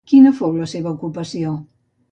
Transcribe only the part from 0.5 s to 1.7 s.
la seva ocupació?